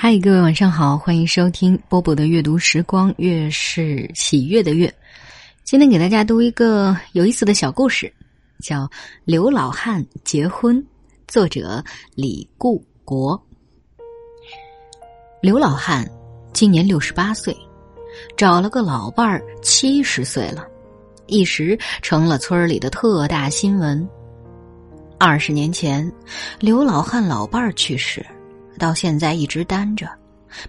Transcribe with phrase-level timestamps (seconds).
[0.00, 4.94] 嗨，各位晚上好，欢迎收听波波的阅读时光，月是喜悦的月。
[5.64, 8.10] 今天给大家读一个有意思的小故事，
[8.62, 8.82] 叫
[9.24, 10.80] 《刘老汉结婚》，
[11.26, 11.82] 作者
[12.14, 13.44] 李固国。
[15.42, 16.08] 刘老汉
[16.52, 17.54] 今年六十八岁，
[18.36, 20.64] 找了个老伴儿七十岁了，
[21.26, 24.08] 一时成了村里的特大新闻。
[25.18, 26.10] 二十年前，
[26.60, 28.24] 刘老汉老伴儿去世。
[28.78, 30.08] 到现在一直单着，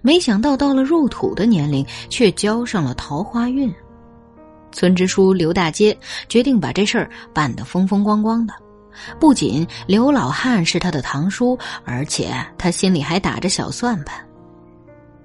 [0.02, 3.74] 没想到到了入土的年龄，却交上了桃花运。
[4.72, 5.98] 村支书刘大街
[6.28, 8.54] 决定把这事儿办得风风光光的。
[9.20, 14.20] 不仅刘老汉是他的堂叔，而且他心里还打着小算盘。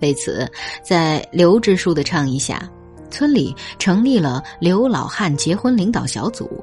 [0.00, 0.50] 为此，
[0.82, 2.62] 在刘支书的倡议下，
[3.10, 6.62] 村里成立了刘老汉结婚领导小组，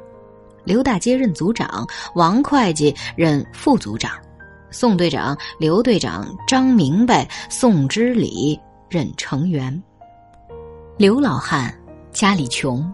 [0.64, 1.86] 刘大街任组长，
[2.16, 4.12] 王会计任副组长。
[4.72, 9.82] 宋队长、刘队长、张明白、宋之礼任成员。
[10.98, 11.74] 刘老汉
[12.12, 12.92] 家里穷，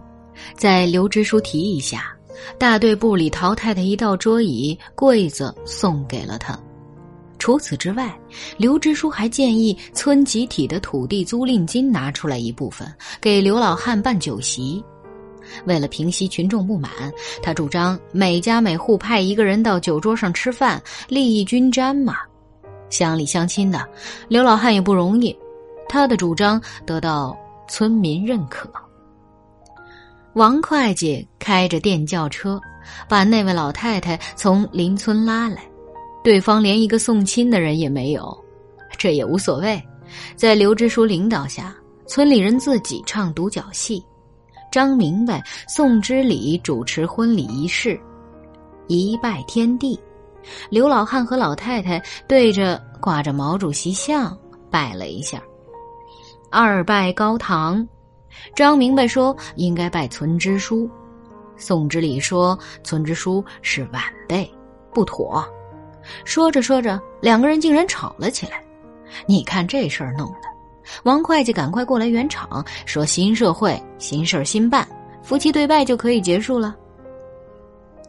[0.56, 2.12] 在刘支书提议下，
[2.58, 6.58] 大队部里淘汰的一道桌椅、柜子送给了他。
[7.38, 8.18] 除此之外，
[8.56, 14.82] 刘支书还建议村集体的土地租赁金拿出来一部分，给刘老汉办酒席。
[15.64, 16.90] 为了平息群众不满，
[17.42, 22.16] 他主张每家每户派一个人到酒桌上吃饭，利益均沾嘛。
[22.90, 23.86] 乡里乡亲的，
[24.28, 25.36] 刘老汉也不容易，
[25.88, 27.36] 他的主张得到
[27.68, 28.70] 村民认可。
[30.34, 32.60] 王会计开着电轿车，
[33.08, 35.62] 把那位老太太从邻村拉来，
[36.24, 38.44] 对方连一个送亲的人也没有，
[38.96, 39.82] 这也无所谓。
[40.36, 41.74] 在刘支书领导下，
[42.06, 44.02] 村里人自己唱独角戏。
[44.70, 47.98] 张明白、宋之礼主持婚礼仪式，
[48.86, 49.98] 一拜天地。
[50.70, 54.36] 刘老汉和老太太对着挂着毛主席像
[54.70, 55.42] 拜了一下，
[56.50, 57.86] 二拜高堂。
[58.54, 60.88] 张明白说应该拜村支书，
[61.56, 64.48] 宋之礼说村支书是晚辈，
[64.92, 65.44] 不妥。
[66.24, 68.62] 说着说着，两个人竟然吵了起来。
[69.26, 70.57] 你看这事儿弄的。
[71.04, 74.86] 王会计赶快过来圆场，说：“新社会，新事儿新办，
[75.22, 76.76] 夫妻对拜就可以结束了。”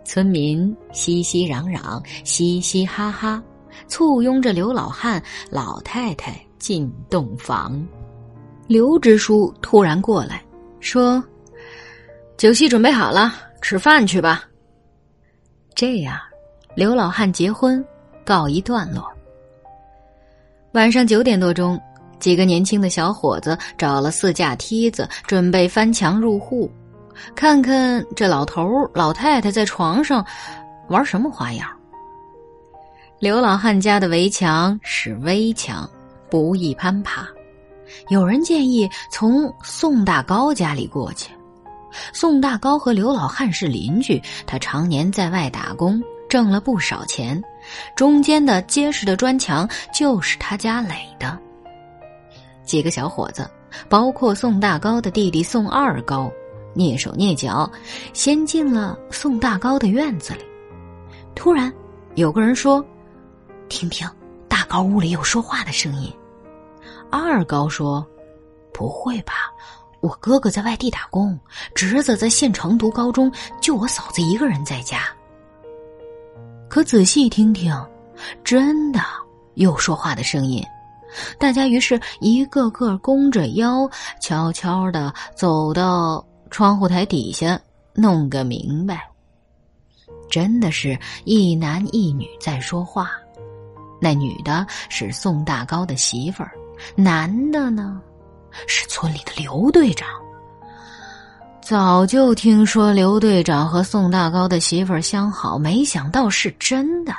[0.05, 3.43] 村民熙熙攘攘，嘻嘻哈哈，
[3.87, 7.85] 簇拥着刘老汉、老太太进洞房。
[8.65, 10.43] 刘支书突然过来，
[10.79, 11.23] 说
[12.37, 14.43] ：“酒席准备好了，吃饭去吧。”
[15.75, 16.17] 这样，
[16.75, 17.83] 刘老汉结婚
[18.25, 19.07] 告一段落。
[20.71, 21.79] 晚上九点多钟。
[22.19, 26.69] 几个年轻的小伙子找了四架梯子，准备翻墙入户，
[27.35, 30.25] 看看这老头老太太在床上
[30.87, 31.69] 玩什么花样。
[33.19, 35.89] 刘老汉家的围墙是危墙，
[36.29, 37.27] 不易攀爬。
[38.09, 41.31] 有人建议从宋大高家里过去。
[42.13, 47.41] 宋大高和刘老汉是邻居，他常年在外打工，挣了不少钱。
[47.95, 51.37] 中间的结实的砖墙就是他家垒的。
[52.69, 53.49] 几个小伙子，
[53.89, 56.31] 包括宋大高的弟弟宋二高，
[56.75, 57.67] 蹑手蹑脚，
[58.13, 60.41] 先进了宋大高的院子里。
[61.33, 61.73] 突然，
[62.13, 62.85] 有个人说
[63.69, 64.07] ：“听听，
[64.47, 66.13] 大高屋里有说话的声音。”
[67.09, 68.05] 二高说
[68.71, 69.33] ：“不会吧，
[69.99, 71.37] 我哥哥在外地打工，
[71.73, 74.99] 侄子在县城读高中，就我嫂子一个人在家。”
[76.69, 77.75] 可仔细听听，
[78.43, 78.99] 真的
[79.55, 80.63] 有说话的声音。
[81.37, 83.89] 大家于是一个个弓着腰，
[84.21, 87.59] 悄悄的走到窗户台底下，
[87.93, 89.07] 弄个明白。
[90.29, 93.11] 真的是一男一女在说话，
[93.99, 96.51] 那女的是宋大高的媳妇儿，
[96.95, 97.99] 男的呢
[98.67, 100.07] 是村里的刘队长。
[101.61, 107.13] 早就听说刘队长和宋大高的媳妇儿相好，没想到是真的。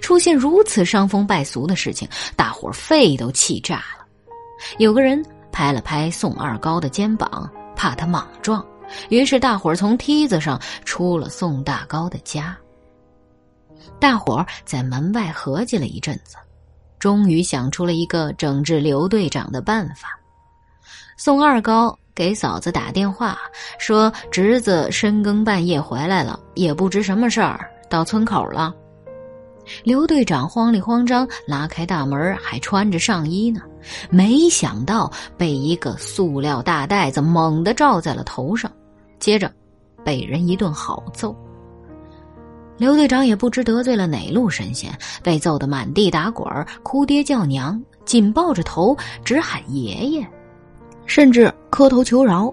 [0.00, 4.06] 出现如此伤风败俗的事情，大伙儿肺都气炸了。
[4.78, 8.64] 有个人拍了拍宋二高的肩膀，怕他莽撞，
[9.08, 12.56] 于是大伙儿从梯子上出了宋大高的家。
[13.98, 16.36] 大伙儿在门外合计了一阵子，
[16.98, 20.18] 终于想出了一个整治刘队长的办法。
[21.16, 23.38] 宋二高给嫂子打电话，
[23.78, 28.74] 说侄子深更半夜回来了，也不知什么事儿，到村口了。
[29.84, 33.60] 刘队长慌里慌张拉开大门，还穿着上衣呢，
[34.10, 38.70] 没想到被一个塑料大袋子猛地罩在了头上，
[39.18, 39.50] 接着
[40.04, 41.34] 被人一顿好揍。
[42.76, 44.90] 刘队长也不知得罪了哪路神仙，
[45.22, 46.48] 被揍得满地打滚
[46.82, 50.26] 哭爹叫娘，紧抱着头直喊爷爷，
[51.04, 52.52] 甚至磕头求饶。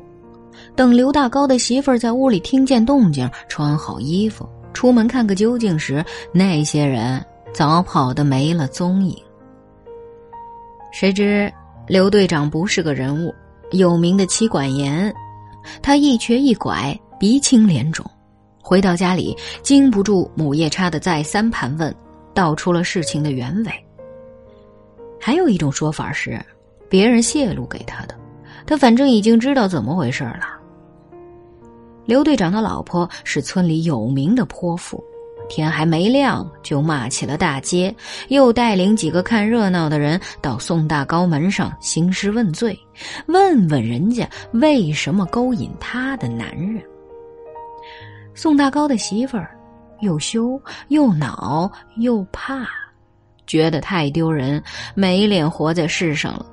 [0.75, 4.47] 等刘大高的媳妇在屋里听见动静，穿好衣服
[4.77, 7.19] 出门看个究竟时，那些人
[7.51, 9.18] 早跑得没了踪影。
[10.94, 11.51] 谁知
[11.88, 13.33] 刘队长不是个人物，
[13.71, 15.12] 有名的妻管严，
[15.81, 18.06] 他一瘸一拐，鼻青脸肿，
[18.62, 21.91] 回到家里经不住母夜叉的再三盘问，
[22.35, 23.71] 道出了事情的原委。
[25.19, 26.39] 还有一种说法是，
[26.88, 28.13] 别人泄露给他的，
[28.68, 30.56] 他反正已经知道怎么回事了。
[32.07, 35.04] 刘队长的老婆是村里有名的泼妇，
[35.50, 37.94] 天还没亮就骂起了大街，
[38.30, 42.80] 又带领几个看热闹的人到宋大高门上兴师问罪，
[43.27, 46.81] 问问人家为什么勾引他的男人。
[48.33, 49.60] 宋大高的媳妇儿
[50.00, 52.65] 又羞又恼又怕，
[53.45, 54.63] 觉得太丢人，
[54.95, 56.45] 没脸活在世上了，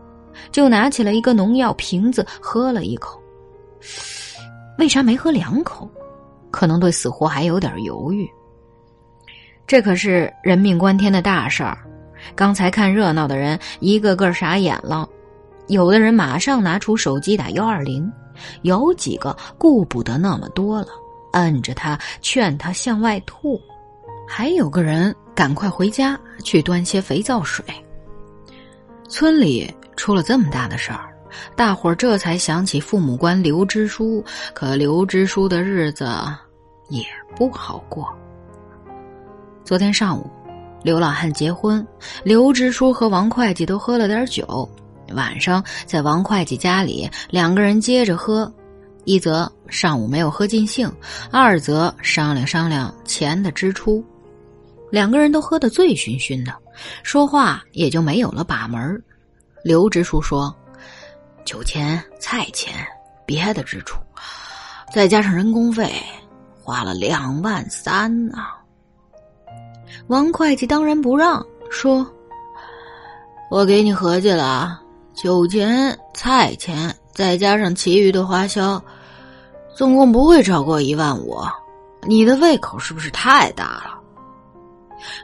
[0.50, 3.20] 就拿起了一个农药瓶子喝了一口。
[4.78, 5.88] 为啥没喝两口？
[6.50, 8.28] 可能对死活还有点犹豫。
[9.66, 11.78] 这可是人命关天的大事儿。
[12.34, 15.08] 刚才看热闹的人一个个傻眼了，
[15.66, 18.10] 有的人马上拿出手机打幺二零，
[18.62, 20.88] 有几个顾不得那么多了，
[21.32, 23.60] 摁着他劝他向外吐，
[24.26, 27.64] 还有个人赶快回家去端些肥皂水。
[29.08, 31.13] 村里出了这么大的事儿。
[31.56, 36.08] 大伙儿这才想起父母官刘支书，可刘支书的日子
[36.88, 37.02] 也
[37.36, 38.06] 不好过。
[39.64, 40.30] 昨天上午，
[40.82, 41.86] 刘老汉结婚，
[42.22, 44.68] 刘支书和王会计都喝了点酒。
[45.14, 48.50] 晚上在王会计家里，两个人接着喝，
[49.04, 50.90] 一则上午没有喝尽兴，
[51.30, 54.04] 二则商量商量钱的支出。
[54.90, 56.54] 两个人都喝得醉醺醺的，
[57.02, 59.02] 说话也就没有了把门
[59.62, 60.54] 刘支书说。
[61.44, 62.74] 酒钱、菜钱、
[63.26, 63.98] 别的支出，
[64.92, 65.92] 再加上人工费，
[66.62, 68.38] 花了两万三呢。
[70.06, 72.06] 王会计当然不让，说
[73.50, 74.80] ：“我给你合计了啊，
[75.12, 78.82] 酒钱、菜钱，再加上其余的花销，
[79.76, 81.38] 总共不会超过一万五。
[82.06, 84.00] 你的胃口是不是太大了？”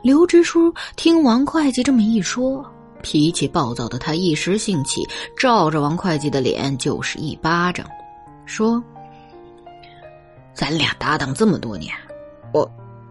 [0.02, 2.62] 刘支书听王会计这么一说。
[3.02, 5.02] 脾气暴躁的他一时兴起，
[5.36, 7.86] 照着王会计的脸就是一巴掌，
[8.46, 8.82] 说
[10.54, 11.94] ：“咱俩搭档这么多年，
[12.52, 12.70] 我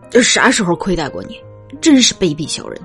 [0.09, 1.39] 这啥时候亏待过你？
[1.81, 2.79] 真是卑鄙小人！”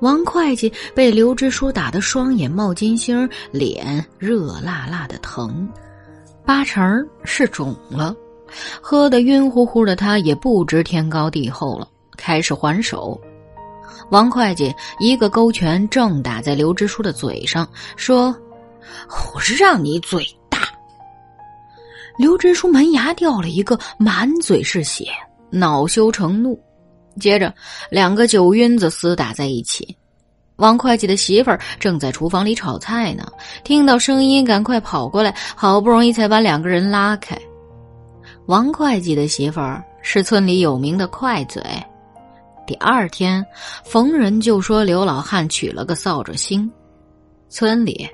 [0.00, 5.68] 王会计被刘支书打得双眼冒金星，脸热辣辣的疼，
[6.44, 8.14] 八成是肿了。
[8.80, 13.20] 喝得晕乎乎的他也不知天高地厚了，开始还手。
[14.10, 18.36] 王会计一个勾拳正打在刘支书的嘴上，说
[19.34, 20.58] ：“我是让你嘴大。”
[22.16, 25.06] 刘支书门牙掉了一个，满嘴是血，
[25.50, 26.58] 恼羞成怒。
[27.18, 27.52] 接着，
[27.90, 29.96] 两个酒晕子厮打在一起。
[30.56, 33.26] 王会计的媳妇儿正在厨房里炒菜呢，
[33.64, 37.36] 听到声音，赶快跑过来，好不容易才把两个人拉开。
[38.46, 41.60] 王会计的媳妇儿是村里有名的快嘴。
[42.66, 43.44] 第二天，
[43.84, 46.70] 逢人就说刘老汉娶了个扫帚星，
[47.48, 48.08] 村里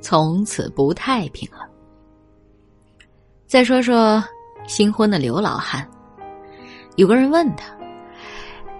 [0.00, 1.66] 从此不太平了。
[3.46, 4.22] 再说说
[4.66, 5.88] 新婚的刘老汉，
[6.96, 7.64] 有个人问他：“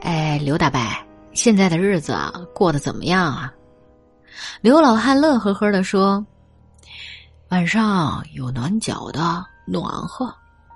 [0.02, 0.78] 哎，刘大伯，
[1.32, 2.14] 现在的日子
[2.54, 3.50] 过得怎么样啊？”
[4.60, 6.24] 刘老汉乐呵呵的说
[7.48, 10.26] ：“晚上有暖脚的，暖和；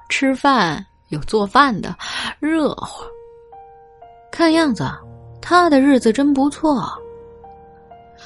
[0.08, 1.94] 吃饭有做饭的，
[2.40, 3.04] 热乎。”
[4.30, 4.88] 看样子，
[5.40, 6.92] 他的日子真不错。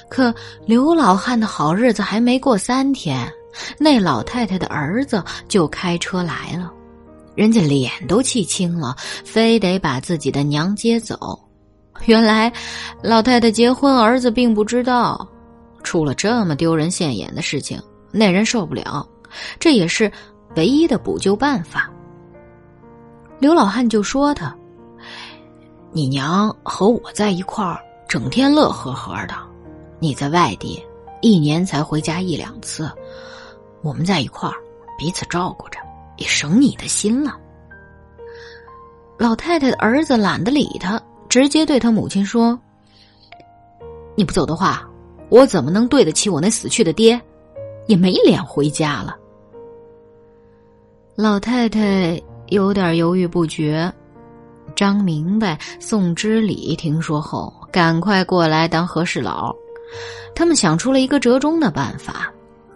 [0.08, 0.34] 可
[0.66, 3.30] 刘老汉的好日子还没过三天，
[3.78, 6.70] 那老太太的儿子就开车来了，
[7.34, 8.94] 人家脸都气青了，
[9.24, 11.38] 非得把自己的娘接走。
[12.06, 12.52] 原来，
[13.02, 15.26] 老太太结婚，儿子并不知道，
[15.82, 17.80] 出了这么丢人现眼的事情，
[18.10, 19.06] 那人受不了，
[19.58, 20.10] 这也是
[20.56, 21.90] 唯一的补救办法。
[23.38, 24.54] 刘老汉就说他。
[25.94, 29.34] 你娘和我在一块儿，整天乐呵呵的。
[29.98, 30.82] 你在外地，
[31.20, 32.90] 一年才回家一两次。
[33.82, 34.56] 我们在一块儿，
[34.98, 35.78] 彼此照顾着，
[36.16, 37.36] 也省你的心了。
[39.18, 42.58] 老太太的儿子懒得理他，直接对他母亲说
[44.16, 44.88] ：“你不走的话，
[45.28, 47.20] 我怎么能对得起我那死去的爹？
[47.86, 49.14] 也没脸回家了。”
[51.14, 52.18] 老太太
[52.48, 53.92] 有点犹豫不决。
[54.74, 59.54] 张明白、宋之礼听说后，赶快过来当和事佬。
[60.34, 62.32] 他们想出了一个折中的办法，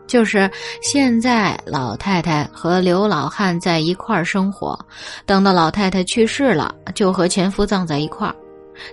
[0.07, 0.51] 就是
[0.83, 4.79] 现在老太太和刘老汉在一块儿生活，
[5.25, 8.37] 等到老太太去世了，就和前夫葬在一块儿，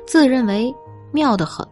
[0.07, 0.73] 自认为
[1.11, 1.67] 妙得很。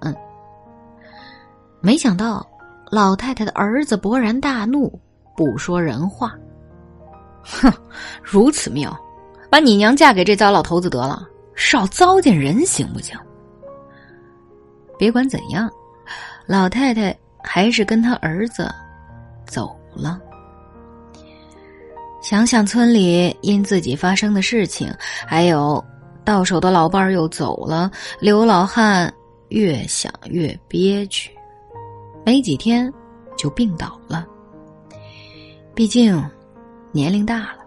[1.79, 2.45] 没想到
[2.91, 4.99] 老太太的儿子勃然大怒，
[5.35, 6.33] 不说人话
[7.41, 7.71] ：“哼，
[8.21, 8.95] 如此妙，
[9.51, 13.15] 把你娘嫁给这糟老头子得了，少糟践人行不行？”
[14.97, 15.69] 别管怎样。
[16.47, 18.67] 老太太还是跟他儿子
[19.45, 20.19] 走了。
[22.21, 24.91] 想想村里因自己发生的事情，
[25.25, 25.83] 还有
[26.23, 27.89] 到手的老伴儿又走了，
[28.19, 29.11] 刘老汉
[29.49, 31.31] 越想越憋屈，
[32.25, 32.91] 没几天
[33.37, 34.27] 就病倒了。
[35.73, 36.21] 毕竟
[36.91, 37.60] 年龄大了，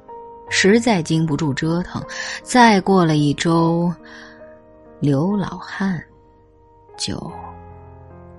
[0.48, 2.02] 实在经不住折腾。
[2.42, 3.92] 再过了一周，
[5.00, 6.02] 刘老汉
[6.96, 7.32] 就。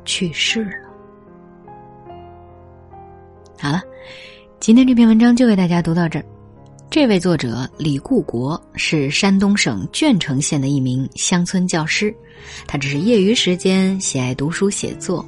[0.08, 0.86] 去世了。
[3.60, 3.82] 好了，
[4.60, 6.26] 今天这篇文章就为大家读到这儿。
[6.92, 12.16] 这位作者李固国是山东省鄄城县的一名乡村教师，
[12.68, 15.28] 他只是业余时间喜爱读书写作，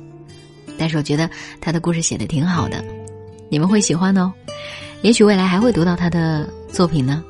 [0.78, 1.28] 但是我觉得
[1.60, 2.86] 他的故事写的挺好的，
[3.50, 4.32] 你们会喜欢哦。
[5.04, 7.24] 也许未来还会读到他的作品呢。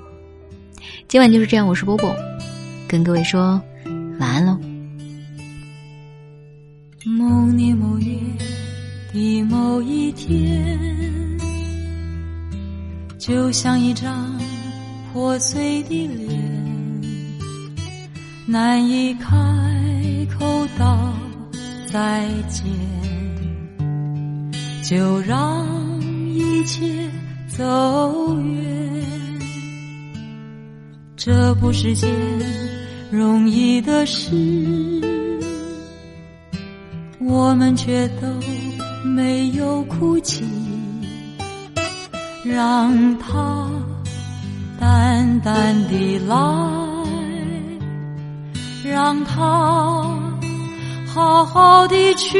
[1.07, 2.15] 今晚就是这样，我是波波，
[2.88, 3.62] 跟各位说
[4.19, 4.57] 晚安喽。
[7.05, 8.13] 某年某月
[9.13, 10.77] 的某一天，
[13.17, 14.38] 就像一张
[15.13, 16.29] 破碎的脸，
[18.45, 19.27] 难以开
[20.38, 21.13] 口道
[21.91, 22.65] 再见，
[24.83, 25.65] 就让
[26.33, 27.06] 一切
[27.57, 28.63] 走远。
[31.15, 32.07] 这不是件
[33.11, 34.31] 容易的事。
[37.19, 38.27] 我们却都
[39.03, 40.45] 没有哭泣，
[42.45, 43.67] 让它
[44.79, 46.35] 淡淡的来，
[48.85, 50.07] 让它
[51.07, 52.37] 好好的去。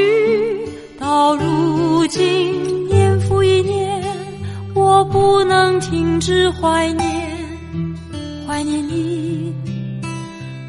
[1.00, 3.87] 到如今，年复一年，
[4.78, 7.10] 我不能停止怀念，
[8.48, 9.52] 怀念你，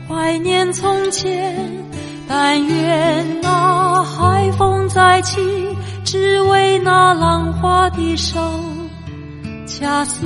[0.08, 1.54] 怀念从前。
[2.26, 5.40] 但愿那海风再起，
[6.04, 8.40] 只为那浪花的手，
[9.66, 10.24] 恰似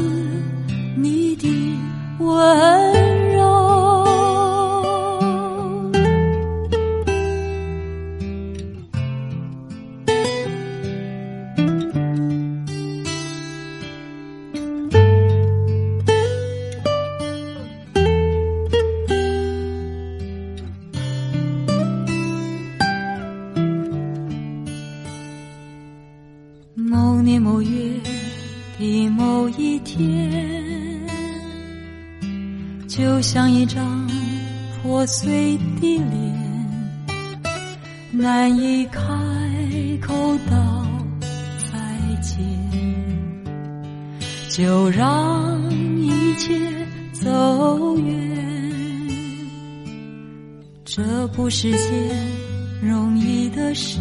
[0.97, 1.77] 你的
[2.19, 2.37] 温
[3.19, 3.22] 柔
[27.39, 28.01] 某月
[28.79, 30.31] 的某一天
[32.89, 34.07] 就像一张
[34.83, 36.69] 破碎的脸，
[38.11, 39.01] 难以开
[40.01, 40.87] 口道
[41.59, 41.79] 再
[42.21, 42.39] 见，
[44.49, 45.71] 就让
[46.01, 46.59] 一切
[47.13, 48.43] 走远。
[50.85, 51.89] 这不是件
[52.83, 53.99] 容易的事，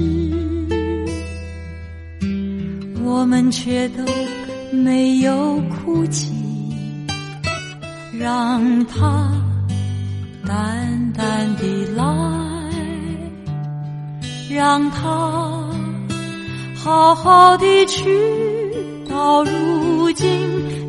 [3.12, 4.06] 我们却都
[4.72, 6.32] 没有哭泣。
[8.18, 9.30] 让它
[10.48, 12.04] 淡淡的来，
[14.50, 15.70] 让它
[16.74, 18.08] 好好的去。
[19.10, 20.30] 到如今，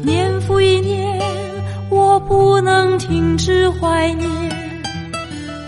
[0.04, 1.20] 年复一年，
[1.90, 4.30] 我不能停止怀念，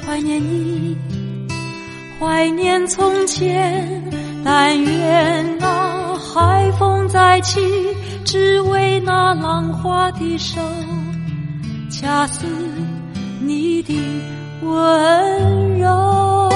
[0.07, 0.97] 怀念你，
[2.21, 4.03] 怀念从前。
[4.45, 5.84] 但愿那
[6.17, 7.61] 海风再起，
[8.25, 10.61] 只为那浪花的手。
[11.91, 12.45] 恰似
[13.41, 13.95] 你的
[14.63, 16.51] 温柔，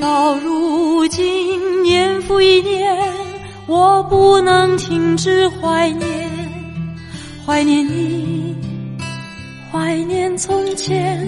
[0.00, 2.96] 到如今年复一年，
[3.66, 6.28] 我不能停止怀念，
[7.46, 8.56] 怀念你，
[9.72, 11.26] 怀念从前。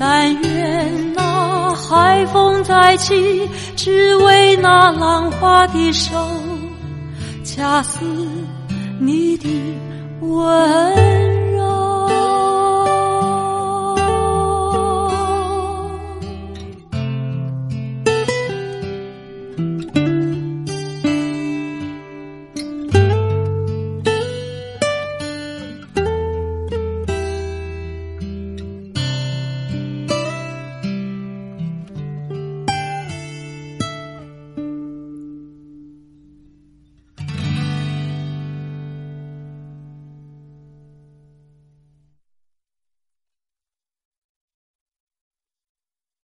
[0.00, 6.14] 但愿那海风再起，只为那浪花的手，
[7.42, 7.98] 恰似
[9.00, 9.48] 你的
[10.20, 11.27] 吻。